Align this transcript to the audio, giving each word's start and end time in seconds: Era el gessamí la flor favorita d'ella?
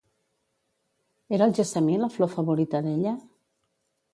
Era 1.37 1.47
el 1.49 1.53
gessamí 1.59 1.99
la 2.05 2.09
flor 2.17 2.33
favorita 2.39 2.83
d'ella? 2.87 3.17